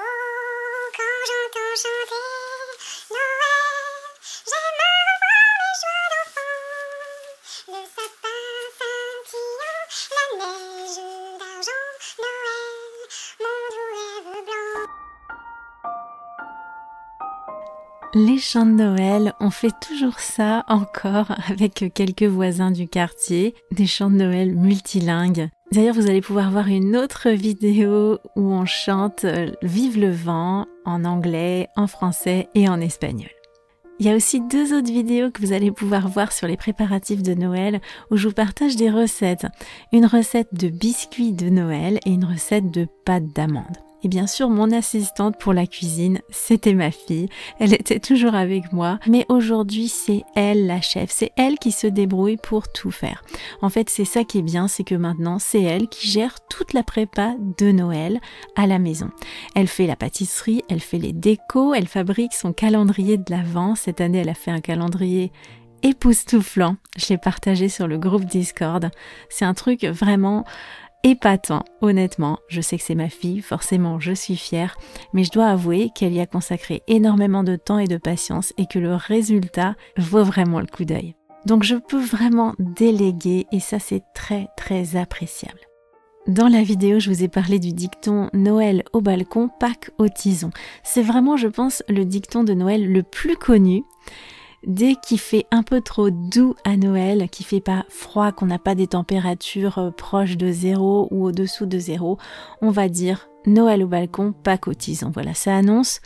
Les 18.20 18.40
chants 18.40 18.66
de 18.66 18.72
Noël, 18.72 19.34
on 19.40 19.52
fait 19.52 19.74
toujours 19.80 20.20
ça 20.20 20.66
encore 20.70 21.36
avec 21.50 21.94
quelques 21.94 22.24
voisins 22.24 22.72
du 22.72 22.88
quartier, 22.88 23.54
des 23.70 23.86
chants 23.86 24.10
de 24.10 24.16
Noël 24.16 24.56
multilingues. 24.56 25.50
D'ailleurs, 25.72 25.94
vous 25.94 26.10
allez 26.10 26.22
pouvoir 26.22 26.50
voir 26.50 26.68
une 26.68 26.98
autre 26.98 27.30
vidéo 27.30 28.18
où 28.36 28.52
on 28.52 28.66
chante 28.66 29.24
euh, 29.26 29.52
Vive 29.62 30.00
le 30.00 30.10
vent 30.10 30.66
en 30.84 31.06
anglais, 31.06 31.68
en 31.76 31.86
français 31.86 32.50
et 32.56 32.68
en 32.68 32.82
espagnol. 32.82 33.30
Il 34.00 34.08
y 34.08 34.10
a 34.10 34.16
aussi 34.16 34.42
deux 34.42 34.76
autres 34.76 34.92
vidéos 34.92 35.30
que 35.30 35.42
vous 35.44 35.54
allez 35.54 35.72
pouvoir 35.72 36.08
voir 36.08 36.32
sur 36.32 36.48
les 36.48 36.58
préparatifs 36.58 37.22
de 37.22 37.36
Noël 37.36 37.82
où 38.10 38.18
je 38.18 38.30
vous 38.30 38.34
partage 38.34 38.76
des 38.78 38.90
recettes. 38.90 39.46
Une 39.94 40.08
recette 40.08 40.56
de 40.56 40.70
biscuits 40.70 41.34
de 41.34 41.50
Noël 41.50 42.00
et 42.04 42.10
une 42.10 42.26
recette 42.26 42.72
de 42.72 42.88
pâte 43.06 43.28
d'amande. 43.36 43.78
Et 44.04 44.08
bien 44.08 44.28
sûr, 44.28 44.50
mon 44.50 44.72
assistante 44.72 45.40
pour 45.40 45.54
la 45.54 45.66
cuisine, 45.66 46.20
c'était 46.30 46.74
ma 46.74 46.92
fille. 46.92 47.30
Elle 47.60 47.74
était 47.74 48.00
toujours 48.00 48.36
avec 48.36 48.72
moi. 48.72 49.00
Mais 49.08 49.26
aujourd'hui, 49.28 49.88
c'est 49.88 50.24
elle 50.36 50.68
la 50.68 50.82
chef. 50.82 51.10
C'est 51.12 51.32
elle 51.36 51.58
qui 51.58 51.72
se 51.72 51.88
débrouille 51.88 52.38
pour 52.38 52.68
tout 52.72 52.92
faire. 52.92 53.24
En 53.62 53.70
fait, 53.70 53.90
c'est 53.90 54.06
ça 54.06 54.24
qui 54.24 54.40
est 54.40 54.44
bien, 54.44 54.68
c'est 54.68 54.84
que 54.84 54.96
maintenant, 54.96 55.40
c'est 55.40 55.64
elle 55.64 55.88
qui 55.88 56.08
gère 56.08 56.36
toute 56.48 56.74
la 56.74 56.84
prépa 56.84 57.36
de 57.58 57.72
Noël 57.72 58.20
à 58.56 58.68
la 58.68 58.78
maison. 58.78 59.10
Elle 59.56 59.68
fait 59.68 59.88
la 59.88 59.96
pâtisserie, 59.96 60.64
elle 60.70 60.82
fait 60.82 61.00
les 61.00 61.14
décos, 61.14 61.74
elle 61.74 61.88
fabrique 61.88 62.34
son 62.34 62.54
calendrier 62.54 63.18
de 63.18 63.26
l'Avent. 63.30 63.76
Cette 63.76 64.02
année, 64.02 64.20
elle 64.20 64.30
a 64.30 64.36
fait 64.36 64.52
un 64.52 64.62
calendrier 64.62 65.32
époustouflant. 65.84 66.78
Je 66.98 67.08
l'ai 67.10 67.18
partagé 67.18 67.70
sur 67.70 67.88
le 67.88 67.98
groupe 67.98 68.26
Discord. 68.26 68.90
C'est 69.30 69.46
un 69.46 69.54
truc 69.54 69.84
vraiment 69.86 70.44
épatant, 71.04 71.64
honnêtement. 71.82 72.40
Je 72.48 72.62
sais 72.62 72.78
que 72.78 72.84
c'est 72.84 72.96
ma 72.96 73.10
fille, 73.10 73.42
forcément 73.42 74.00
je 74.00 74.14
suis 74.14 74.36
fière, 74.36 74.78
mais 75.14 75.24
je 75.24 75.32
dois 75.32 75.48
avouer 75.48 75.90
qu'elle 75.96 76.14
y 76.14 76.20
a 76.20 76.26
consacré 76.26 76.84
énormément 76.88 77.44
de 77.44 77.56
temps 77.56 77.80
et 77.80 77.88
de 77.88 77.98
patience 77.98 78.54
et 78.58 78.66
que 78.66 78.80
le 78.80 78.96
résultat 78.96 79.76
vaut 79.98 80.24
vraiment 80.24 80.60
le 80.60 80.68
coup 80.68 80.86
d'œil. 80.86 81.16
Donc 81.46 81.64
je 81.64 81.76
peux 81.76 82.02
vraiment 82.02 82.54
déléguer 82.60 83.48
et 83.52 83.60
ça 83.60 83.80
c'est 83.80 84.04
très 84.14 84.48
très 84.58 84.96
appréciable. 84.96 85.60
Dans 86.28 86.50
la 86.50 86.62
vidéo, 86.62 87.00
je 87.00 87.10
vous 87.10 87.24
ai 87.24 87.30
parlé 87.30 87.58
du 87.58 87.72
dicton 87.72 88.30
Noël 88.34 88.84
au 88.92 89.00
balcon, 89.00 89.50
Pâques 89.62 89.92
au 89.98 90.10
tison. 90.10 90.50
C'est 90.84 91.02
vraiment, 91.02 91.38
je 91.38 91.48
pense, 91.48 91.84
le 91.88 92.04
dicton 92.04 92.44
de 92.44 92.54
Noël 92.54 92.92
le 92.92 93.02
plus 93.02 93.38
connu 93.38 93.84
dès 94.68 94.96
qu'il 94.96 95.20
fait 95.20 95.46
un 95.50 95.64
peu 95.64 95.82
trop 95.82 96.10
doux 96.10 96.56
à 96.64 96.78
Noël, 96.78 97.30
qu'il 97.30 97.46
fait 97.46 97.62
pas 97.62 97.86
froid, 97.90 98.32
qu'on 98.32 98.46
n'a 98.46 98.60
pas 98.60 98.76
des 98.76 98.88
températures 98.88 99.80
euh, 99.80 99.92
proches 99.92 100.38
de 100.38 100.52
zéro 100.52 101.08
ou 101.10 101.26
au-dessous 101.26 101.66
de 101.66 101.80
zéro, 101.80 102.18
on 102.62 102.70
va 102.70 102.90
dire 102.90 103.30
Noël 103.46 103.84
au 103.84 103.88
balcon, 103.88 104.34
Pâques 104.34 104.68
au 104.68 104.74
tison. 104.74 105.10
Voilà, 105.14 105.34
ça 105.34 105.56
annonce 105.56 106.02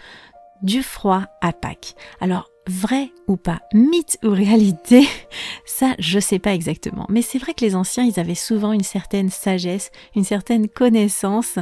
du 0.61 0.83
froid 0.83 1.23
à 1.41 1.53
Pâques. 1.53 1.95
Alors 2.21 2.50
vrai 2.67 3.11
ou 3.27 3.37
pas, 3.37 3.61
mythe 3.73 4.17
ou 4.23 4.29
réalité, 4.29 5.07
ça 5.65 5.95
je 5.99 6.19
sais 6.19 6.39
pas 6.39 6.53
exactement. 6.53 7.05
Mais 7.09 7.21
c'est 7.21 7.37
vrai 7.37 7.53
que 7.53 7.65
les 7.65 7.75
anciens, 7.75 8.03
ils 8.03 8.19
avaient 8.19 8.35
souvent 8.35 8.71
une 8.71 8.83
certaine 8.83 9.29
sagesse, 9.29 9.91
une 10.15 10.23
certaine 10.23 10.67
connaissance 10.67 11.57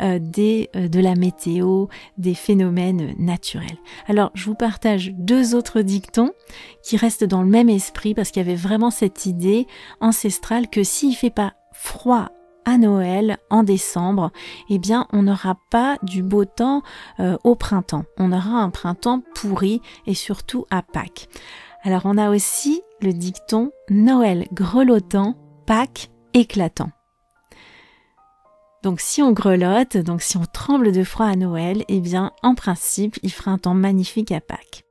euh, 0.00 0.18
euh, 0.38 0.88
de 0.88 1.00
la 1.00 1.14
météo, 1.14 1.86
des 2.18 2.34
phénomènes 2.34 3.14
naturels. 3.18 3.78
Alors 4.06 4.30
je 4.34 4.44
vous 4.44 4.54
partage 4.54 5.12
deux 5.16 5.54
autres 5.54 5.82
dictons 5.82 6.32
qui 6.82 6.96
restent 6.96 7.24
dans 7.24 7.42
le 7.42 7.48
même 7.48 7.68
esprit 7.68 8.14
parce 8.14 8.30
qu'il 8.30 8.42
y 8.42 8.46
avait 8.46 8.54
vraiment 8.54 8.90
cette 8.90 9.26
idée 9.26 9.66
ancestrale 10.00 10.68
que 10.68 10.82
s'il 10.82 11.14
fait 11.14 11.30
pas 11.30 11.54
froid 11.72 12.30
à 12.64 12.78
Noël 12.78 13.38
en 13.50 13.62
décembre, 13.62 14.30
eh 14.68 14.78
bien 14.78 15.06
on 15.12 15.22
n'aura 15.22 15.56
pas 15.70 15.98
du 16.02 16.22
beau 16.22 16.44
temps 16.44 16.82
euh, 17.20 17.36
au 17.44 17.54
printemps. 17.54 18.04
On 18.18 18.32
aura 18.32 18.60
un 18.60 18.70
printemps 18.70 19.22
pourri 19.34 19.80
et 20.06 20.14
surtout 20.14 20.66
à 20.70 20.82
Pâques. 20.82 21.28
Alors 21.82 22.02
on 22.04 22.18
a 22.18 22.30
aussi 22.30 22.82
le 23.00 23.12
dicton 23.12 23.70
Noël 23.90 24.46
grelottant, 24.52 25.36
Pâques 25.66 26.10
éclatant. 26.32 26.90
Donc 28.82 29.00
si 29.00 29.22
on 29.22 29.32
grelotte, 29.32 29.96
donc 29.96 30.20
si 30.20 30.36
on 30.36 30.44
tremble 30.44 30.92
de 30.92 31.04
froid 31.04 31.26
à 31.26 31.36
Noël, 31.36 31.84
eh 31.88 32.00
bien 32.00 32.32
en 32.42 32.54
principe 32.54 33.18
il 33.22 33.32
fera 33.32 33.50
un 33.50 33.58
temps 33.58 33.74
magnifique 33.74 34.32
à 34.32 34.40
Pâques. 34.40 34.84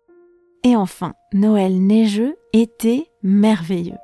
Et 0.64 0.76
enfin, 0.76 1.14
Noël 1.34 1.78
neigeux, 1.80 2.36
été 2.54 3.12
merveilleux. 3.22 3.98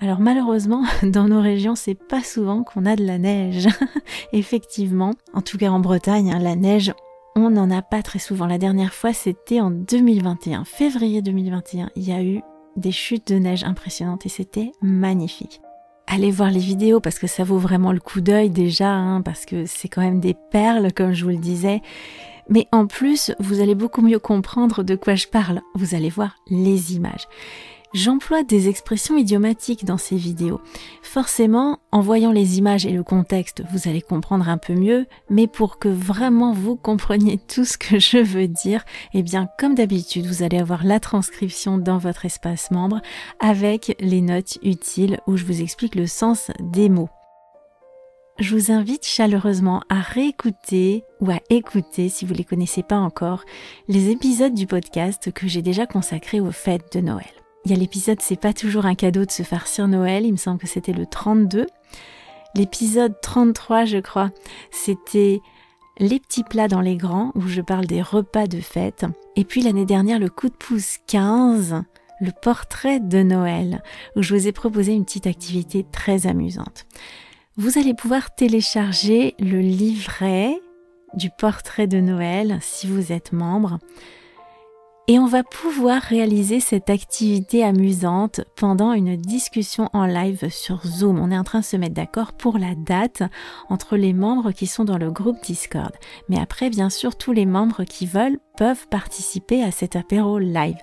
Alors 0.00 0.18
malheureusement, 0.18 0.84
dans 1.02 1.28
nos 1.28 1.42
régions, 1.42 1.74
c'est 1.74 1.94
pas 1.94 2.22
souvent 2.22 2.62
qu'on 2.62 2.86
a 2.86 2.96
de 2.96 3.04
la 3.04 3.18
neige. 3.18 3.68
Effectivement, 4.32 5.12
en 5.34 5.42
tout 5.42 5.58
cas 5.58 5.70
en 5.70 5.80
Bretagne, 5.80 6.32
hein, 6.32 6.38
la 6.38 6.56
neige, 6.56 6.92
on 7.36 7.50
n'en 7.50 7.70
a 7.70 7.82
pas 7.82 8.02
très 8.02 8.18
souvent. 8.18 8.46
La 8.46 8.58
dernière 8.58 8.94
fois, 8.94 9.12
c'était 9.12 9.60
en 9.60 9.70
2021, 9.70 10.64
février 10.64 11.20
2021. 11.22 11.90
Il 11.96 12.08
y 12.08 12.12
a 12.12 12.22
eu 12.22 12.40
des 12.76 12.92
chutes 12.92 13.28
de 13.28 13.38
neige 13.38 13.62
impressionnantes 13.62 14.24
et 14.24 14.30
c'était 14.30 14.72
magnifique. 14.80 15.60
Allez 16.06 16.30
voir 16.30 16.50
les 16.50 16.60
vidéos 16.60 17.00
parce 17.00 17.18
que 17.18 17.26
ça 17.26 17.44
vaut 17.44 17.58
vraiment 17.58 17.92
le 17.92 18.00
coup 18.00 18.20
d'œil 18.20 18.50
déjà, 18.50 18.90
hein, 18.90 19.20
parce 19.20 19.44
que 19.44 19.66
c'est 19.66 19.88
quand 19.88 20.00
même 20.00 20.18
des 20.18 20.34
perles, 20.50 20.92
comme 20.92 21.12
je 21.12 21.24
vous 21.24 21.30
le 21.30 21.36
disais. 21.36 21.82
Mais 22.48 22.66
en 22.72 22.86
plus, 22.86 23.32
vous 23.38 23.60
allez 23.60 23.76
beaucoup 23.76 24.02
mieux 24.02 24.18
comprendre 24.18 24.82
de 24.82 24.96
quoi 24.96 25.14
je 25.14 25.28
parle. 25.28 25.60
Vous 25.74 25.94
allez 25.94 26.08
voir 26.08 26.36
les 26.48 26.96
images. 26.96 27.28
J'emploie 27.92 28.44
des 28.44 28.68
expressions 28.68 29.16
idiomatiques 29.16 29.84
dans 29.84 29.98
ces 29.98 30.14
vidéos. 30.14 30.60
Forcément, 31.02 31.80
en 31.90 32.00
voyant 32.00 32.30
les 32.30 32.56
images 32.56 32.86
et 32.86 32.92
le 32.92 33.02
contexte, 33.02 33.64
vous 33.72 33.88
allez 33.88 34.00
comprendre 34.00 34.48
un 34.48 34.58
peu 34.58 34.74
mieux, 34.74 35.06
mais 35.28 35.48
pour 35.48 35.80
que 35.80 35.88
vraiment 35.88 36.52
vous 36.52 36.76
compreniez 36.76 37.38
tout 37.48 37.64
ce 37.64 37.76
que 37.76 37.98
je 37.98 38.18
veux 38.18 38.46
dire, 38.46 38.84
eh 39.12 39.24
bien, 39.24 39.48
comme 39.58 39.74
d'habitude, 39.74 40.26
vous 40.26 40.44
allez 40.44 40.58
avoir 40.58 40.84
la 40.84 41.00
transcription 41.00 41.78
dans 41.78 41.98
votre 41.98 42.26
espace 42.26 42.70
membre 42.70 43.00
avec 43.40 43.96
les 43.98 44.20
notes 44.20 44.58
utiles 44.62 45.18
où 45.26 45.36
je 45.36 45.44
vous 45.44 45.60
explique 45.60 45.96
le 45.96 46.06
sens 46.06 46.52
des 46.60 46.88
mots. 46.88 47.10
je 48.38 48.54
vous 48.54 48.70
invite 48.70 49.04
chaleureusement 49.04 49.82
à 49.88 50.00
réécouter 50.00 51.02
ou 51.20 51.32
à 51.32 51.40
écouter, 51.50 52.08
si 52.08 52.24
vous 52.24 52.34
ne 52.34 52.38
les 52.38 52.44
connaissez 52.44 52.84
pas 52.84 52.98
encore, 52.98 53.42
les 53.88 54.10
épisodes 54.10 54.54
du 54.54 54.68
podcast 54.68 55.32
que 55.32 55.48
j'ai 55.48 55.60
déjà 55.60 55.86
consacrés 55.86 56.38
aux 56.38 56.52
fêtes 56.52 56.96
de 56.96 57.00
Noël. 57.00 57.39
Il 57.64 57.70
y 57.70 57.74
a 57.74 57.76
l'épisode 57.76 58.20
C'est 58.20 58.40
pas 58.40 58.52
toujours 58.52 58.86
un 58.86 58.94
cadeau 58.94 59.24
de 59.24 59.30
se 59.30 59.42
farcir 59.42 59.86
Noël, 59.88 60.24
il 60.24 60.32
me 60.32 60.36
semble 60.36 60.58
que 60.58 60.66
c'était 60.66 60.92
le 60.92 61.06
32. 61.06 61.66
L'épisode 62.54 63.14
33, 63.20 63.84
je 63.84 63.98
crois, 63.98 64.30
c'était 64.70 65.40
les 65.98 66.18
petits 66.18 66.42
plats 66.42 66.68
dans 66.68 66.80
les 66.80 66.96
grands, 66.96 67.30
où 67.34 67.42
je 67.42 67.60
parle 67.60 67.86
des 67.86 68.02
repas 68.02 68.46
de 68.46 68.60
fête. 68.60 69.04
Et 69.36 69.44
puis 69.44 69.62
l'année 69.62 69.84
dernière, 69.84 70.18
le 70.18 70.30
coup 70.30 70.48
de 70.48 70.54
pouce 70.54 70.96
15, 71.06 71.82
le 72.20 72.30
portrait 72.42 72.98
de 72.98 73.22
Noël, 73.22 73.82
où 74.16 74.22
je 74.22 74.34
vous 74.34 74.48
ai 74.48 74.52
proposé 74.52 74.92
une 74.92 75.04
petite 75.04 75.26
activité 75.26 75.84
très 75.92 76.26
amusante. 76.26 76.86
Vous 77.56 77.78
allez 77.78 77.94
pouvoir 77.94 78.34
télécharger 78.34 79.34
le 79.38 79.60
livret 79.60 80.58
du 81.14 81.28
portrait 81.38 81.86
de 81.86 82.00
Noël 82.00 82.58
si 82.62 82.86
vous 82.86 83.12
êtes 83.12 83.32
membre 83.32 83.78
et 85.10 85.18
on 85.18 85.26
va 85.26 85.42
pouvoir 85.42 86.00
réaliser 86.02 86.60
cette 86.60 86.88
activité 86.88 87.64
amusante 87.64 88.42
pendant 88.54 88.92
une 88.92 89.16
discussion 89.16 89.90
en 89.92 90.06
live 90.06 90.48
sur 90.50 90.86
Zoom. 90.86 91.18
On 91.18 91.32
est 91.32 91.36
en 91.36 91.42
train 91.42 91.58
de 91.58 91.64
se 91.64 91.76
mettre 91.76 91.94
d'accord 91.94 92.32
pour 92.32 92.58
la 92.58 92.76
date 92.76 93.24
entre 93.68 93.96
les 93.96 94.12
membres 94.12 94.52
qui 94.52 94.68
sont 94.68 94.84
dans 94.84 94.98
le 94.98 95.10
groupe 95.10 95.42
Discord. 95.42 95.90
Mais 96.28 96.38
après, 96.38 96.70
bien 96.70 96.90
sûr, 96.90 97.16
tous 97.16 97.32
les 97.32 97.44
membres 97.44 97.82
qui 97.82 98.06
veulent 98.06 98.38
peuvent 98.56 98.86
participer 98.86 99.64
à 99.64 99.72
cet 99.72 99.96
apéro 99.96 100.38
live. 100.38 100.78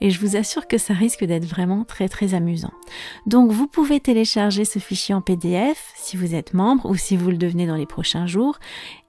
Et 0.00 0.10
je 0.10 0.20
vous 0.20 0.36
assure 0.36 0.68
que 0.68 0.78
ça 0.78 0.94
risque 0.94 1.24
d'être 1.24 1.46
vraiment 1.46 1.82
très 1.82 2.08
très 2.08 2.34
amusant. 2.34 2.72
Donc 3.26 3.50
vous 3.50 3.66
pouvez 3.66 3.98
télécharger 3.98 4.64
ce 4.64 4.78
fichier 4.78 5.12
en 5.12 5.22
PDF 5.22 5.92
si 5.96 6.16
vous 6.16 6.36
êtes 6.36 6.54
membre 6.54 6.88
ou 6.88 6.94
si 6.94 7.16
vous 7.16 7.30
le 7.30 7.36
devenez 7.36 7.66
dans 7.66 7.74
les 7.74 7.86
prochains 7.86 8.28
jours. 8.28 8.60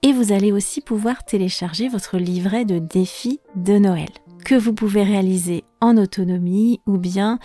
Et 0.02 0.14
vous 0.14 0.32
allez 0.32 0.52
aussi 0.52 0.82
pouvoir 0.82 1.26
télécharger 1.26 1.90
votre 1.90 2.18
livret 2.18 2.66
de 2.66 2.80
défis 2.80 3.40
de 3.56 3.78
Noël 3.78 4.10
que 4.44 4.56
vous 4.56 4.74
pouvez 4.74 5.04
réaliser 5.04 5.64
en 5.82 5.98
autonomie 5.98 6.82
ou 6.86 6.98
bien 6.98 7.40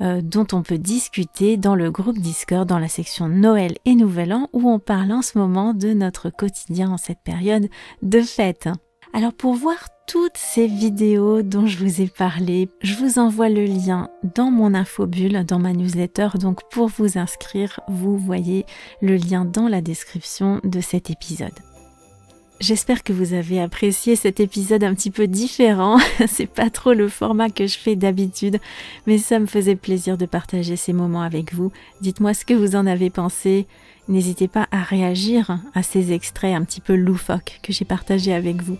euh, 0.00 0.20
dont 0.22 0.46
on 0.52 0.62
peut 0.62 0.78
discuter 0.78 1.56
dans 1.56 1.74
le 1.74 1.90
groupe 1.90 2.18
Discord 2.18 2.68
dans 2.68 2.78
la 2.78 2.88
section 2.88 3.28
Noël 3.28 3.76
et 3.84 3.94
Nouvel 3.94 4.32
An 4.32 4.48
où 4.52 4.68
on 4.70 4.78
parle 4.78 5.12
en 5.12 5.22
ce 5.22 5.38
moment 5.38 5.74
de 5.74 5.92
notre 5.92 6.30
quotidien 6.30 6.90
en 6.90 6.96
cette 6.96 7.22
période 7.24 7.68
de 8.02 8.20
fête. 8.20 8.68
Alors 9.12 9.32
pour 9.32 9.54
voir 9.54 9.88
toutes 10.06 10.36
ces 10.36 10.66
vidéos 10.66 11.42
dont 11.42 11.66
je 11.66 11.78
vous 11.78 12.00
ai 12.00 12.08
parlé, 12.08 12.68
je 12.82 12.94
vous 12.94 13.18
envoie 13.18 13.48
le 13.48 13.64
lien 13.64 14.08
dans 14.34 14.50
mon 14.50 14.74
infobulle, 14.74 15.44
dans 15.44 15.58
ma 15.58 15.72
newsletter. 15.72 16.28
Donc 16.40 16.60
pour 16.70 16.88
vous 16.88 17.16
inscrire, 17.16 17.80
vous 17.88 18.18
voyez 18.18 18.66
le 19.00 19.16
lien 19.16 19.44
dans 19.44 19.68
la 19.68 19.80
description 19.80 20.60
de 20.64 20.80
cet 20.80 21.10
épisode. 21.10 21.73
J'espère 22.66 23.02
que 23.02 23.12
vous 23.12 23.34
avez 23.34 23.60
apprécié 23.60 24.16
cet 24.16 24.40
épisode 24.40 24.84
un 24.84 24.94
petit 24.94 25.10
peu 25.10 25.26
différent. 25.26 25.98
C'est 26.26 26.46
pas 26.46 26.70
trop 26.70 26.94
le 26.94 27.10
format 27.10 27.50
que 27.50 27.66
je 27.66 27.76
fais 27.76 27.94
d'habitude, 27.94 28.58
mais 29.06 29.18
ça 29.18 29.38
me 29.38 29.44
faisait 29.44 29.76
plaisir 29.76 30.16
de 30.16 30.24
partager 30.24 30.76
ces 30.76 30.94
moments 30.94 31.20
avec 31.20 31.52
vous. 31.52 31.72
Dites-moi 32.00 32.32
ce 32.32 32.46
que 32.46 32.54
vous 32.54 32.74
en 32.74 32.86
avez 32.86 33.10
pensé. 33.10 33.66
N'hésitez 34.08 34.48
pas 34.48 34.66
à 34.70 34.82
réagir 34.82 35.58
à 35.74 35.82
ces 35.82 36.14
extraits 36.14 36.54
un 36.54 36.64
petit 36.64 36.80
peu 36.80 36.94
loufoques 36.94 37.60
que 37.62 37.70
j'ai 37.70 37.84
partagés 37.84 38.32
avec 38.32 38.62
vous. 38.62 38.78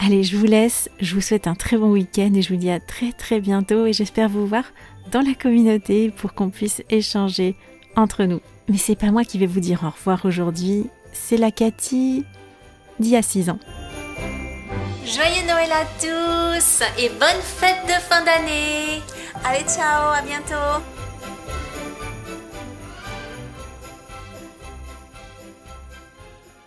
Allez, 0.00 0.24
je 0.24 0.36
vous 0.36 0.46
laisse. 0.46 0.90
Je 0.98 1.14
vous 1.14 1.20
souhaite 1.20 1.46
un 1.46 1.54
très 1.54 1.76
bon 1.76 1.92
week-end 1.92 2.32
et 2.34 2.42
je 2.42 2.52
vous 2.52 2.58
dis 2.58 2.70
à 2.70 2.80
très 2.80 3.12
très 3.12 3.38
bientôt 3.40 3.86
et 3.86 3.92
j'espère 3.92 4.28
vous 4.28 4.44
voir 4.44 4.64
dans 5.12 5.22
la 5.22 5.34
communauté 5.34 6.10
pour 6.10 6.34
qu'on 6.34 6.50
puisse 6.50 6.82
échanger 6.90 7.54
entre 7.94 8.24
nous. 8.24 8.40
Mais 8.68 8.76
c'est 8.76 8.98
pas 8.98 9.12
moi 9.12 9.22
qui 9.22 9.38
vais 9.38 9.46
vous 9.46 9.60
dire 9.60 9.84
au 9.84 9.90
revoir 9.90 10.24
aujourd'hui, 10.24 10.86
c'est 11.12 11.36
la 11.36 11.52
Cathy 11.52 12.24
d'il 12.98 13.12
y 13.12 13.16
a 13.16 13.22
6 13.22 13.50
ans. 13.50 13.58
Joyeux 15.04 15.46
Noël 15.46 15.70
à 15.72 15.84
tous 16.00 16.82
et 16.98 17.08
bonne 17.08 17.42
fête 17.42 17.86
de 17.86 17.92
fin 17.92 18.22
d'année. 18.24 19.02
Allez, 19.44 19.64
ciao, 19.64 20.12
à 20.12 20.22
bientôt. 20.22 20.82